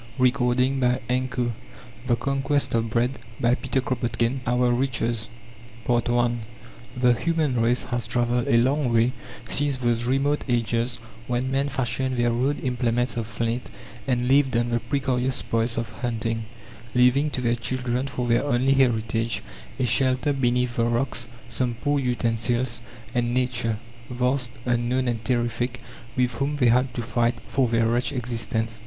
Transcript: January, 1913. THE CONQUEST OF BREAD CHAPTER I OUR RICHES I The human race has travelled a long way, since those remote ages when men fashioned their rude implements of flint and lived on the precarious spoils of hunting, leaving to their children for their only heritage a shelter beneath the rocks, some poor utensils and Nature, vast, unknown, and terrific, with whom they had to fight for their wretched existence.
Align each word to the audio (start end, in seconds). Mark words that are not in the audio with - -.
January, 0.17 0.31
1913. 0.31 1.53
THE 2.07 2.15
CONQUEST 2.15 2.73
OF 2.73 2.89
BREAD 2.89 3.19
CHAPTER 3.39 4.31
I 4.47 4.51
OUR 4.51 4.71
RICHES 4.71 5.27
I 5.87 6.31
The 6.97 7.13
human 7.13 7.61
race 7.61 7.83
has 7.83 8.07
travelled 8.07 8.47
a 8.47 8.57
long 8.57 8.91
way, 8.91 9.11
since 9.47 9.77
those 9.77 10.05
remote 10.05 10.43
ages 10.49 10.97
when 11.27 11.51
men 11.51 11.69
fashioned 11.69 12.17
their 12.17 12.31
rude 12.31 12.61
implements 12.63 13.15
of 13.15 13.27
flint 13.27 13.69
and 14.07 14.27
lived 14.27 14.57
on 14.57 14.69
the 14.69 14.79
precarious 14.79 15.35
spoils 15.35 15.77
of 15.77 15.91
hunting, 15.91 16.45
leaving 16.95 17.29
to 17.29 17.41
their 17.41 17.53
children 17.55 18.07
for 18.07 18.27
their 18.27 18.43
only 18.43 18.73
heritage 18.73 19.43
a 19.77 19.85
shelter 19.85 20.33
beneath 20.33 20.77
the 20.77 20.83
rocks, 20.85 21.27
some 21.47 21.75
poor 21.79 21.99
utensils 21.99 22.81
and 23.13 23.35
Nature, 23.35 23.77
vast, 24.09 24.49
unknown, 24.65 25.07
and 25.07 25.23
terrific, 25.23 25.79
with 26.17 26.31
whom 26.31 26.55
they 26.55 26.69
had 26.69 26.91
to 26.95 27.03
fight 27.03 27.35
for 27.47 27.67
their 27.67 27.85
wretched 27.85 28.17
existence. 28.17 28.79